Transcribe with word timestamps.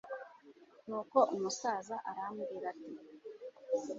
nuko 0.87 1.19
umusaza 1.35 1.95
aramubwira 2.09 2.65
ati 2.73 2.89